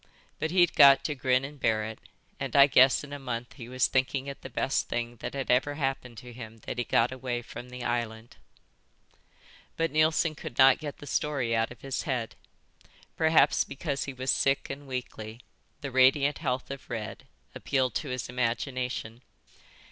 [0.39, 1.99] But he'd got to grin and bear it,
[2.39, 5.51] and I guess in a month he was thinking it the best thing that had
[5.51, 8.37] ever happened to him that he got away from the island."
[9.77, 12.33] But Neilson could not get the story out of his head.
[13.15, 15.41] Perhaps because he was sick and weakly,
[15.81, 19.21] the radiant health of Red appealed to his imagination.